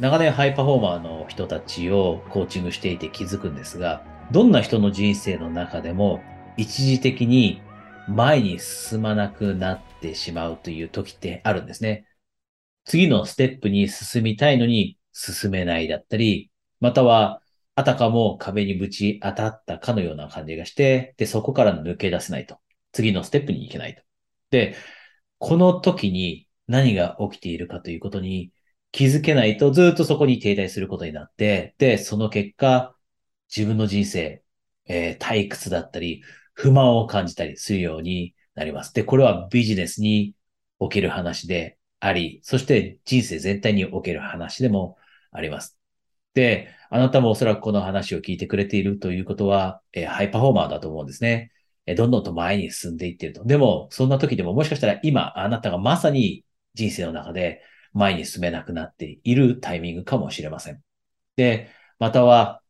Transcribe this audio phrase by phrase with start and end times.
[0.00, 6.22] 長年ハイパフォーマーの人たちをコーチングしていて気づくんですが、どんな人の人生の中でも
[6.56, 7.60] 一時的に
[8.08, 12.06] 前に進まなくなってしまうという時ってあるんですね。
[12.86, 17.42] 次のステップに進みたいのに進めないだったり、または
[17.74, 22.56] あたかも壁にぶち当たったかのような感じがして、で、そこから抜け出せないと。
[22.92, 24.00] 次のステップに行けないと。
[24.50, 24.76] で、
[25.36, 28.50] この時に何が起きているかということに
[28.92, 32.96] 気づけないとずっとそこに停滞することになって、で、その結果、
[33.54, 34.42] 自分の人生、
[34.86, 36.22] えー、退屈だったり、
[36.54, 38.92] 不満を感じたりするようになります。
[38.92, 40.34] で、これはビジネスに
[40.78, 44.96] おける話であり、そして人生全体における話でも
[45.30, 45.78] あります。
[46.34, 51.52] で、あなたもおそらくこの話を聞いてくれているということは、えー、ハイパフォーマーだと思うんですね。
[51.86, 53.44] えー、どんどんと前に進んでいっていると。
[53.44, 57.62] でも、そんな時でももしかしたら今、あなたがまさに人生の中で
[57.92, 60.82] 前に進めなくなっているタイミングかもしれません。
[61.36, 62.62] で、または、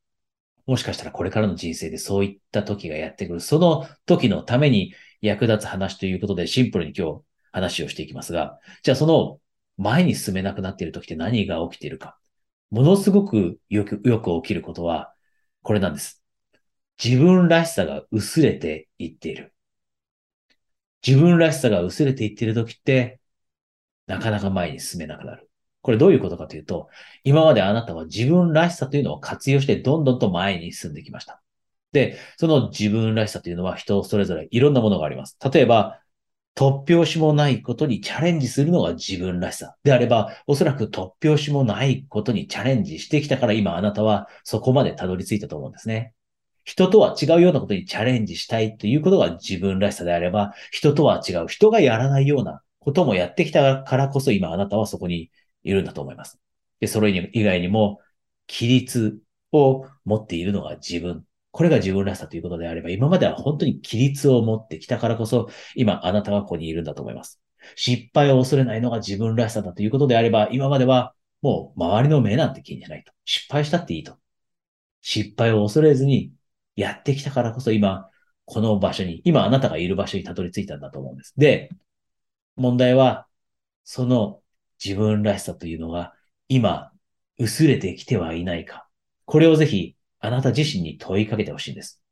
[0.67, 3.41] もしかしたらこれからの人生でそういった時がやってくる。
[3.41, 9.41] その時のために役立つ話ということでシンプルに今日話をしていきますが、じゃあその
[9.77, 12.19] 前に進めなくなっている時って何が起きているか。
[12.71, 15.13] ものすごくよく、よく起きることは、
[15.63, 16.23] これなんです。
[17.03, 19.55] 自分らしさが薄れていっている。
[21.07, 23.20] 自分らしさが薄れていっている時って、
[24.11, 25.49] なかなか前に進めなくなる。
[25.83, 26.89] これどういうことかというと、
[27.23, 31.41] 今まであなたは自分らしさというのを活用してどんどんと前に進んできました。
[31.93, 35.39] で、その自分らしさというのは人それぞれいろんなものがあります。
[35.53, 36.01] 例えば、
[36.57, 46.13] 突拍子もないことにチャレンジするのが自分らしさであれば、おそらく突拍子もないことにチャレンジしてきたから今あなたはそこまでたどり着いたと思うんですね。
[46.65, 55.31] 人とは違うようなことにチャレンジしたいということが自分らしさであれば、人とは違う、人がやらないようなこともやってきたからこそ今あなたはそこに
[55.63, 56.41] いるんだと思います。
[56.81, 58.01] で、それ以外にも、
[58.49, 59.21] 規律
[59.53, 61.25] を持っているのが自分。
[61.53, 67.41] これが自分らしさということであれば、今までは本当に規律を持ってきたからこそ、今あなたはここにいるんだと思います。
[67.77, 73.13] 失敗を恐れないのが自分らしさだということであれば、今まではもう周りの目なんて気にしないと。
[73.25, 74.17] 失敗したっていいと。
[75.03, 76.33] 失敗を恐れずに
[76.77, 78.09] やってきたからこそ今、
[78.45, 81.35] この場所に、今あなたがいる場所にたどり着いたんだと思うんです。
[81.37, 81.71] で、
[82.57, 83.27] 問題は、
[83.85, 84.41] その
[84.83, 86.15] 自分らしさというのが
[86.49, 86.93] 今
[87.39, 88.89] 薄れてきてはいないか。
[89.25, 92.03] これをぜひあなた自身に問いかけてほしいんです。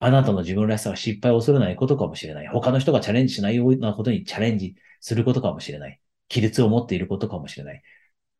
[0.00, 2.48] あなたの自分らしさは失敗を恐れないことかもしれない。
[2.48, 6.00] 他の人がチャレンジしないようなことにチャレンジすることかもしれない。
[6.30, 7.82] 規律を持っていることかもしれない。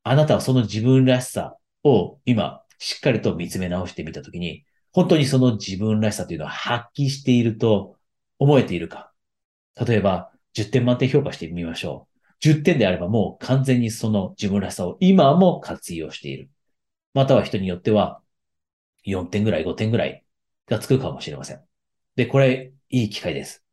[0.03, 7.97] あなたはその自分らしさを今しっかりと見つめ直してみたときに、本当にその自分らしさというのは発揮していると
[8.39, 9.13] 思えているか？
[9.77, 12.15] 例えば、10点満点評価してみましょう。
[12.41, 16.51] 10点であればもう完全にその自分らしさを今も活用している。
[17.15, 18.21] または人によっては
[19.05, 20.25] 4点ぐらい、5点ぐらい
[20.67, 21.61] がつくかもしれません。
[22.17, 23.65] で、これ、いい機会です。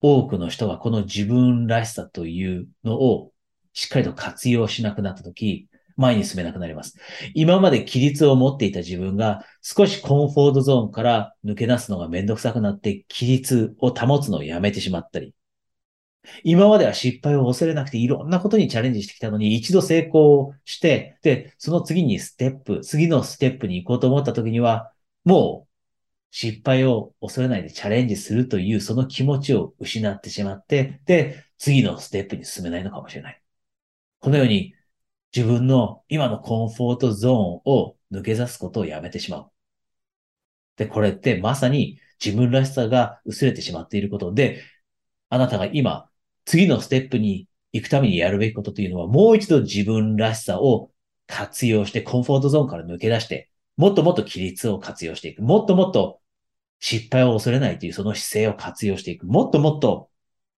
[0.00, 3.32] 多くの人がこの自分らしさというのを
[3.72, 5.68] しっかりと活用しなくなったとき、
[6.00, 6.96] 前に進めなくなります。
[7.34, 15.34] 今まで規律を持っていた自分が少しコンフォートゾーンから抜け出すのがめんどくさくなって規律を保つのをやめてしまったり、
[16.44, 24.92] 今までは失敗を恐れなくていろんなことにチャレンジしてきたのに一度成功して、で、その次にステップ、次のステップに行こうと思った時には、
[25.24, 25.70] もう
[26.30, 33.42] 失敗を恐れないでチャレンジするというその気持ちを失ってしまって、で、次のステップに進めないのかもしれない。
[34.20, 34.74] このように
[35.34, 39.50] 自分の今のコンフォートゾーンを抜け出すことをやめてしまう。
[40.76, 44.62] で、これってまさに自分らしさが薄れてしまっていることで、
[45.28, 46.08] あなたが今、
[46.44, 50.90] 次のステップに行くためにやるべきことというのは、もう一度自分らしさを
[51.26, 55.42] 活用して、コンフォートゾーンから抜け出して、もっともっと規律を活用していく。
[55.42, 56.20] もっともっと
[56.80, 59.26] 失敗を恐れないというその姿勢を活用していく。
[59.26, 60.09] もっともっと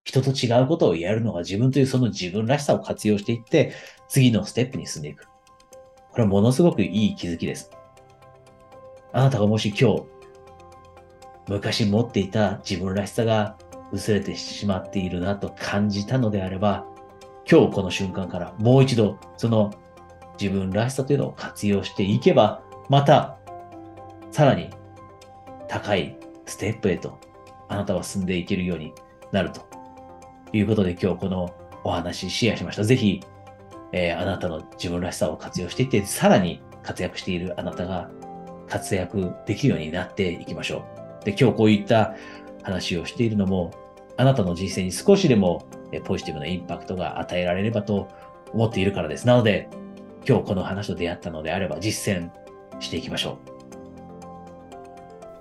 [0.03, 3.73] 人と違うことをやるのが自分というその自分らしさを活用していって、
[4.07, 5.25] 次のステップに進んでいく。
[6.11, 7.71] これはものすごくいい気づきです。
[9.11, 10.03] あなたがもし今日、
[11.47, 13.57] 昔持っていた自分らしさが
[13.91, 16.85] 薄れてしまっているなと感じたのであれば、
[17.49, 19.73] 今日この瞬間からもう一度その
[20.39, 23.37] 自分らしさというのを活用していけば、また
[24.31, 24.69] さらに
[25.67, 27.19] 高いステップへと
[27.69, 28.93] あなたは進んでいけるように
[29.31, 29.61] なると
[30.53, 31.53] いうことで今日この
[31.83, 32.83] お話シェアしました。
[32.83, 33.21] ぜひ、
[33.91, 38.09] えー、あなたの自分らしさを活用していって、さらに活躍しているあなたが
[38.67, 40.85] 活躍できるようになっていきましょ
[41.21, 41.25] う。
[41.25, 42.15] で、今日こういった
[42.63, 43.71] 話をしているのも、
[44.15, 45.65] あなたの人生に少しでも
[46.05, 48.07] ポジティブなインパクトが与えられればと
[48.53, 49.27] 思っているからです。
[49.27, 49.69] なので、
[50.27, 52.29] 今日この話と出会ったのであれば実践
[52.79, 53.52] していきましょう。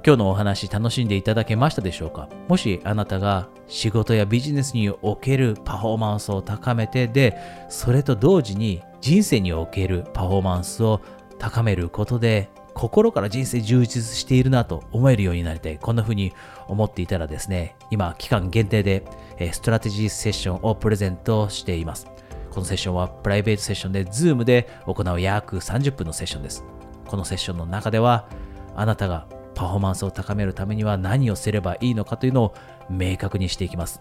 [0.04, 2.28] 今日のお話楽しんでいただけましたでしょうか？
[2.48, 7.36] もしあなたが仕事やビジネスにおけるパフォーマンスを高めてで、
[7.68, 11.00] それと同時に人生におけるパフォーマンスを
[11.38, 15.78] 高めることで心から人生充実しているなと思えるようになりたい。
[15.78, 16.32] こんな風に
[16.66, 19.04] 思っていたらですね、今期間限定で
[19.52, 22.08] ストラテジーセッションをプレゼントしています。
[22.50, 26.64] このセッションはプライベートセッションで Zoom で行う約30分のセッションです。
[27.06, 28.28] このセッションの中では
[28.74, 32.54] あなたがパフォーマンスを高めるためには何をすればいいのかというのを
[32.90, 34.00] 明確にしていきます。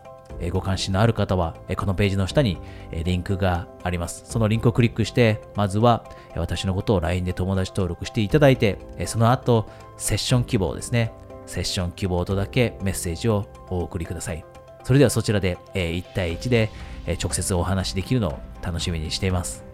[0.51, 2.57] ご関心のある方は、このページの下に
[2.91, 4.23] リンクがあります。
[4.25, 6.05] そのリンクをクリックして、まずは
[6.35, 11.13] 私のことを LINE で友達登録していただいて、その後、セッション希望ですね。
[11.45, 14.43] セッション希望とだけメッセージをお送りください。
[14.83, 16.71] それではそちらで1対1で
[17.21, 19.70] 直接お話しできるのを楽しみにしています。